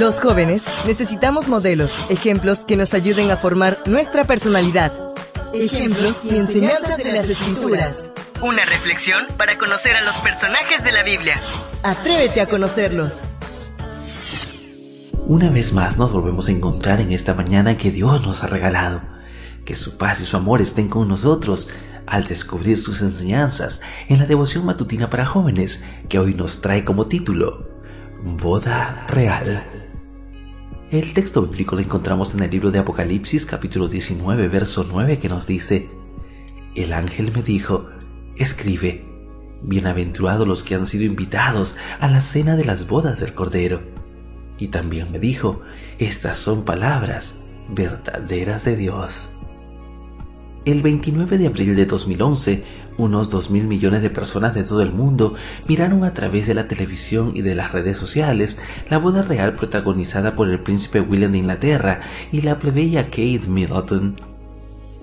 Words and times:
Los 0.00 0.20
jóvenes 0.20 0.64
necesitamos 0.86 1.48
modelos, 1.48 1.98
ejemplos 2.08 2.60
que 2.64 2.76
nos 2.76 2.94
ayuden 2.94 3.30
a 3.30 3.36
formar 3.36 3.78
nuestra 3.84 4.24
personalidad. 4.24 4.90
Ejemplos 5.52 6.18
y 6.24 6.36
enseñanzas 6.36 6.96
de 6.96 7.12
las 7.12 7.28
escrituras. 7.28 8.10
Una 8.40 8.64
reflexión 8.64 9.26
para 9.36 9.58
conocer 9.58 9.94
a 9.94 10.00
los 10.00 10.16
personajes 10.16 10.82
de 10.82 10.92
la 10.92 11.02
Biblia. 11.02 11.40
Atrévete 11.82 12.40
a 12.40 12.46
conocerlos. 12.46 13.20
Una 15.26 15.50
vez 15.50 15.74
más 15.74 15.98
nos 15.98 16.10
volvemos 16.10 16.48
a 16.48 16.52
encontrar 16.52 17.00
en 17.02 17.12
esta 17.12 17.34
mañana 17.34 17.76
que 17.76 17.90
Dios 17.90 18.26
nos 18.26 18.42
ha 18.42 18.46
regalado. 18.46 19.02
Que 19.66 19.74
su 19.74 19.98
paz 19.98 20.20
y 20.20 20.24
su 20.24 20.38
amor 20.38 20.62
estén 20.62 20.88
con 20.88 21.06
nosotros 21.06 21.68
al 22.06 22.24
descubrir 22.24 22.80
sus 22.80 23.02
enseñanzas 23.02 23.82
en 24.08 24.18
la 24.18 24.26
devoción 24.26 24.64
matutina 24.64 25.10
para 25.10 25.26
jóvenes 25.26 25.84
que 26.08 26.18
hoy 26.18 26.32
nos 26.34 26.62
trae 26.62 26.82
como 26.82 27.06
título 27.08 27.68
Boda 28.22 29.04
Real. 29.08 29.71
El 30.92 31.14
texto 31.14 31.40
bíblico 31.40 31.74
lo 31.74 31.80
encontramos 31.80 32.34
en 32.34 32.42
el 32.42 32.50
libro 32.50 32.70
de 32.70 32.78
Apocalipsis 32.78 33.46
capítulo 33.46 33.88
19 33.88 34.48
verso 34.48 34.84
9 34.86 35.18
que 35.18 35.30
nos 35.30 35.46
dice, 35.46 35.88
El 36.74 36.92
ángel 36.92 37.32
me 37.32 37.42
dijo, 37.42 37.86
escribe, 38.36 39.02
bienaventurados 39.62 40.46
los 40.46 40.62
que 40.62 40.74
han 40.74 40.84
sido 40.84 41.04
invitados 41.04 41.76
a 41.98 42.08
la 42.08 42.20
cena 42.20 42.56
de 42.56 42.66
las 42.66 42.88
bodas 42.88 43.20
del 43.20 43.32
Cordero. 43.32 43.80
Y 44.58 44.68
también 44.68 45.10
me 45.10 45.18
dijo, 45.18 45.62
estas 45.98 46.36
son 46.36 46.66
palabras 46.66 47.38
verdaderas 47.70 48.66
de 48.66 48.76
Dios. 48.76 49.30
El 50.64 50.80
29 50.80 51.38
de 51.38 51.48
abril 51.48 51.74
de 51.74 51.86
2011, 51.86 52.62
unos 52.96 53.30
2 53.30 53.50
mil 53.50 53.64
millones 53.64 54.00
de 54.00 54.10
personas 54.10 54.54
de 54.54 54.62
todo 54.62 54.80
el 54.82 54.92
mundo 54.92 55.34
miraron 55.66 56.04
a 56.04 56.14
través 56.14 56.46
de 56.46 56.54
la 56.54 56.68
televisión 56.68 57.32
y 57.34 57.42
de 57.42 57.56
las 57.56 57.72
redes 57.72 57.96
sociales 57.96 58.58
la 58.88 58.98
boda 58.98 59.22
real 59.22 59.56
protagonizada 59.56 60.36
por 60.36 60.48
el 60.48 60.60
príncipe 60.60 61.00
William 61.00 61.32
de 61.32 61.38
Inglaterra 61.38 62.00
y 62.30 62.42
la 62.42 62.60
plebeya 62.60 63.06
Kate 63.06 63.48
Middleton. 63.48 64.14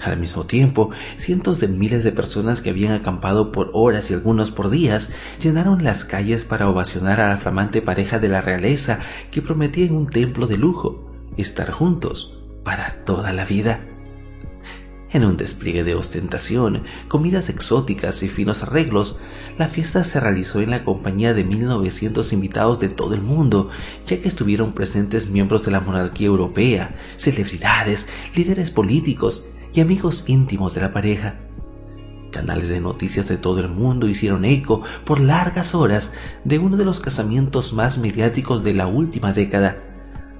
Al 0.00 0.20
mismo 0.20 0.44
tiempo, 0.44 0.90
cientos 1.16 1.58
de 1.58 1.66
miles 1.66 2.04
de 2.04 2.12
personas 2.12 2.60
que 2.60 2.70
habían 2.70 2.92
acampado 2.92 3.50
por 3.50 3.72
horas 3.72 4.12
y 4.12 4.14
algunos 4.14 4.52
por 4.52 4.70
días 4.70 5.10
llenaron 5.42 5.82
las 5.82 6.04
calles 6.04 6.44
para 6.44 6.68
ovacionar 6.68 7.20
a 7.20 7.30
la 7.30 7.36
flamante 7.36 7.82
pareja 7.82 8.20
de 8.20 8.28
la 8.28 8.42
realeza 8.42 9.00
que 9.32 9.42
prometía 9.42 9.86
en 9.86 9.96
un 9.96 10.08
templo 10.08 10.46
de 10.46 10.56
lujo 10.56 11.10
estar 11.36 11.72
juntos 11.72 12.38
para 12.62 13.04
toda 13.04 13.32
la 13.32 13.44
vida. 13.44 13.80
En 15.10 15.24
un 15.24 15.38
despliegue 15.38 15.84
de 15.84 15.94
ostentación, 15.94 16.82
comidas 17.08 17.48
exóticas 17.48 18.22
y 18.22 18.28
finos 18.28 18.62
arreglos, 18.62 19.18
la 19.56 19.68
fiesta 19.68 20.04
se 20.04 20.20
realizó 20.20 20.60
en 20.60 20.70
la 20.70 20.84
compañía 20.84 21.32
de 21.32 21.44
1900 21.44 22.30
invitados 22.34 22.78
de 22.78 22.90
todo 22.90 23.14
el 23.14 23.22
mundo, 23.22 23.70
ya 24.04 24.20
que 24.20 24.28
estuvieron 24.28 24.74
presentes 24.74 25.30
miembros 25.30 25.64
de 25.64 25.70
la 25.70 25.80
monarquía 25.80 26.26
europea, 26.26 26.94
celebridades, 27.16 28.06
líderes 28.36 28.70
políticos 28.70 29.46
y 29.72 29.80
amigos 29.80 30.24
íntimos 30.26 30.74
de 30.74 30.82
la 30.82 30.92
pareja. 30.92 31.36
Canales 32.30 32.68
de 32.68 32.82
noticias 32.82 33.28
de 33.28 33.38
todo 33.38 33.60
el 33.60 33.68
mundo 33.68 34.08
hicieron 34.08 34.44
eco 34.44 34.82
por 35.06 35.20
largas 35.20 35.74
horas 35.74 36.12
de 36.44 36.58
uno 36.58 36.76
de 36.76 36.84
los 36.84 37.00
casamientos 37.00 37.72
más 37.72 37.96
mediáticos 37.96 38.62
de 38.62 38.74
la 38.74 38.86
última 38.86 39.32
década 39.32 39.87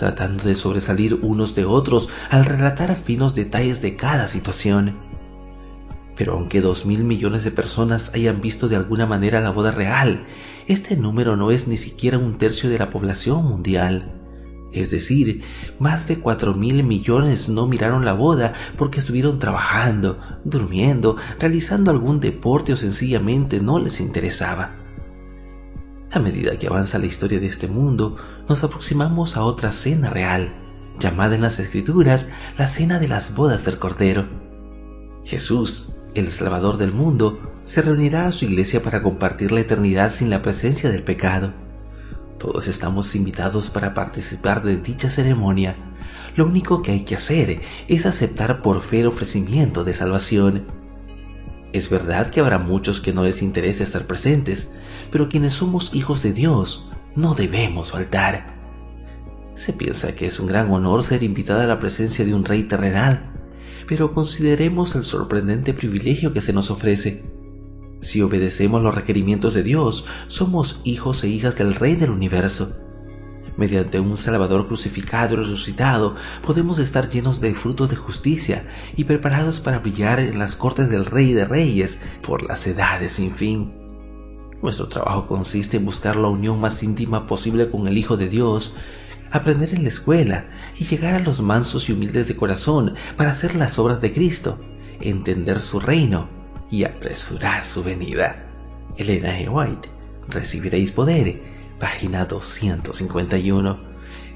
tratando 0.00 0.44
de 0.44 0.54
sobresalir 0.54 1.18
unos 1.20 1.54
de 1.54 1.66
otros 1.66 2.08
al 2.30 2.46
relatar 2.46 2.96
finos 2.96 3.34
detalles 3.34 3.82
de 3.82 3.96
cada 3.96 4.28
situación. 4.28 4.96
Pero 6.16 6.32
aunque 6.32 6.62
dos 6.62 6.86
mil 6.86 7.04
millones 7.04 7.44
de 7.44 7.50
personas 7.50 8.10
hayan 8.14 8.40
visto 8.40 8.66
de 8.66 8.76
alguna 8.76 9.04
manera 9.04 9.42
la 9.42 9.50
boda 9.50 9.72
real, 9.72 10.24
este 10.66 10.96
número 10.96 11.36
no 11.36 11.50
es 11.50 11.68
ni 11.68 11.76
siquiera 11.76 12.16
un 12.16 12.38
tercio 12.38 12.70
de 12.70 12.78
la 12.78 12.88
población 12.88 13.44
mundial. 13.44 14.14
Es 14.72 14.90
decir, 14.90 15.42
más 15.78 16.08
de 16.08 16.18
cuatro 16.18 16.54
mil 16.54 16.82
millones 16.82 17.50
no 17.50 17.66
miraron 17.66 18.06
la 18.06 18.14
boda 18.14 18.54
porque 18.78 19.00
estuvieron 19.00 19.38
trabajando, 19.38 20.18
durmiendo, 20.44 21.16
realizando 21.38 21.90
algún 21.90 22.20
deporte 22.20 22.72
o 22.72 22.76
sencillamente 22.76 23.60
no 23.60 23.78
les 23.78 24.00
interesaba. 24.00 24.79
A 26.12 26.18
medida 26.18 26.58
que 26.58 26.66
avanza 26.66 26.98
la 26.98 27.06
historia 27.06 27.38
de 27.38 27.46
este 27.46 27.68
mundo, 27.68 28.16
nos 28.48 28.64
aproximamos 28.64 29.36
a 29.36 29.44
otra 29.44 29.70
cena 29.70 30.10
real, 30.10 30.52
llamada 30.98 31.36
en 31.36 31.42
las 31.42 31.60
escrituras 31.60 32.30
la 32.58 32.66
cena 32.66 32.98
de 32.98 33.06
las 33.06 33.36
bodas 33.36 33.64
del 33.64 33.78
Cordero. 33.78 34.26
Jesús, 35.24 35.92
el 36.14 36.28
Salvador 36.32 36.78
del 36.78 36.92
mundo, 36.92 37.38
se 37.64 37.82
reunirá 37.82 38.26
a 38.26 38.32
su 38.32 38.44
iglesia 38.44 38.82
para 38.82 39.02
compartir 39.02 39.52
la 39.52 39.60
eternidad 39.60 40.12
sin 40.12 40.30
la 40.30 40.42
presencia 40.42 40.90
del 40.90 41.04
pecado. 41.04 41.52
Todos 42.40 42.66
estamos 42.66 43.14
invitados 43.14 43.70
para 43.70 43.94
participar 43.94 44.64
de 44.64 44.78
dicha 44.78 45.08
ceremonia. 45.10 45.76
Lo 46.34 46.46
único 46.46 46.82
que 46.82 46.90
hay 46.90 47.04
que 47.04 47.14
hacer 47.14 47.60
es 47.86 48.06
aceptar 48.06 48.62
por 48.62 48.80
fe 48.80 49.00
el 49.00 49.06
ofrecimiento 49.06 49.84
de 49.84 49.92
salvación. 49.92 50.64
Es 51.72 51.88
verdad 51.88 52.30
que 52.30 52.40
habrá 52.40 52.58
muchos 52.58 53.00
que 53.00 53.12
no 53.12 53.22
les 53.22 53.42
interese 53.42 53.84
estar 53.84 54.06
presentes, 54.06 54.72
pero 55.12 55.28
quienes 55.28 55.52
somos 55.52 55.94
hijos 55.94 56.22
de 56.22 56.32
Dios 56.32 56.90
no 57.14 57.34
debemos 57.34 57.92
faltar. 57.92 58.58
Se 59.54 59.72
piensa 59.72 60.14
que 60.14 60.26
es 60.26 60.40
un 60.40 60.46
gran 60.46 60.70
honor 60.70 61.02
ser 61.02 61.22
invitada 61.22 61.64
a 61.64 61.66
la 61.66 61.78
presencia 61.78 62.24
de 62.24 62.34
un 62.34 62.44
rey 62.44 62.64
terrenal, 62.64 63.30
pero 63.86 64.12
consideremos 64.12 64.94
el 64.94 65.04
sorprendente 65.04 65.74
privilegio 65.74 66.32
que 66.32 66.40
se 66.40 66.52
nos 66.52 66.70
ofrece. 66.70 67.22
Si 68.00 68.22
obedecemos 68.22 68.82
los 68.82 68.94
requerimientos 68.94 69.54
de 69.54 69.62
Dios, 69.62 70.06
somos 70.26 70.80
hijos 70.84 71.22
e 71.22 71.28
hijas 71.28 71.56
del 71.56 71.74
Rey 71.74 71.96
del 71.96 72.10
universo. 72.10 72.74
Mediante 73.60 74.00
un 74.00 74.16
Salvador 74.16 74.66
crucificado 74.68 75.34
y 75.34 75.36
resucitado, 75.36 76.16
podemos 76.40 76.78
estar 76.78 77.10
llenos 77.10 77.42
de 77.42 77.52
frutos 77.52 77.90
de 77.90 77.96
justicia 77.96 78.66
y 78.96 79.04
preparados 79.04 79.60
para 79.60 79.80
brillar 79.80 80.18
en 80.18 80.38
las 80.38 80.56
cortes 80.56 80.88
del 80.88 81.04
Rey 81.04 81.34
de 81.34 81.44
Reyes 81.44 82.00
por 82.22 82.42
las 82.42 82.66
edades 82.66 83.12
sin 83.12 83.30
fin. 83.30 83.74
Nuestro 84.62 84.88
trabajo 84.88 85.26
consiste 85.26 85.76
en 85.76 85.84
buscar 85.84 86.16
la 86.16 86.28
unión 86.28 86.58
más 86.58 86.82
íntima 86.82 87.26
posible 87.26 87.68
con 87.68 87.86
el 87.86 87.98
Hijo 87.98 88.16
de 88.16 88.30
Dios, 88.30 88.76
aprender 89.30 89.74
en 89.74 89.82
la 89.82 89.88
escuela 89.88 90.46
y 90.78 90.84
llegar 90.84 91.12
a 91.12 91.20
los 91.20 91.42
mansos 91.42 91.90
y 91.90 91.92
humildes 91.92 92.28
de 92.28 92.36
corazón 92.36 92.94
para 93.18 93.32
hacer 93.32 93.56
las 93.56 93.78
obras 93.78 94.00
de 94.00 94.10
Cristo, 94.10 94.58
entender 95.02 95.60
su 95.60 95.80
reino 95.80 96.30
y 96.70 96.84
apresurar 96.84 97.66
su 97.66 97.84
venida. 97.84 98.42
Elena 98.96 99.36
G. 99.36 99.50
White, 99.50 99.90
recibiréis 100.30 100.92
poder 100.92 101.49
página 101.80 102.26
251. 102.26 103.80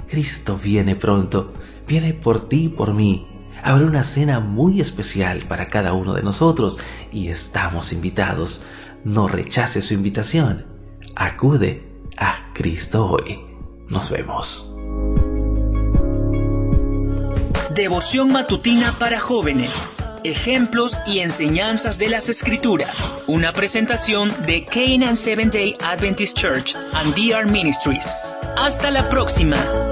Cristo 0.08 0.58
viene 0.60 0.96
pronto, 0.96 1.54
viene 1.86 2.14
por 2.14 2.48
ti 2.48 2.64
y 2.64 2.68
por 2.68 2.92
mí. 2.92 3.28
Habrá 3.62 3.86
una 3.86 4.02
cena 4.02 4.40
muy 4.40 4.80
especial 4.80 5.46
para 5.46 5.68
cada 5.68 5.92
uno 5.92 6.14
de 6.14 6.24
nosotros 6.24 6.78
y 7.12 7.28
estamos 7.28 7.92
invitados. 7.92 8.64
No 9.04 9.28
rechaces 9.28 9.86
su 9.86 9.94
invitación. 9.94 10.66
Acude 11.14 11.84
a 12.16 12.50
Cristo 12.52 13.06
hoy. 13.06 13.40
Nos 13.88 14.10
vemos. 14.10 14.74
Devoción 17.74 18.32
matutina 18.32 18.98
para 18.98 19.20
jóvenes. 19.20 19.88
Ejemplos 20.24 21.00
y 21.06 21.18
enseñanzas 21.18 21.98
de 21.98 22.08
las 22.08 22.30
Escrituras. 22.30 23.10
Una 23.26 23.52
presentación 23.52 24.32
de 24.46 24.64
Canaan 24.64 25.18
Seventh 25.18 25.52
Day 25.52 25.76
Adventist 25.84 26.38
Church 26.38 26.74
and 26.94 27.14
DR 27.14 27.44
Ministries. 27.44 28.16
Hasta 28.56 28.90
la 28.90 29.06
próxima. 29.10 29.83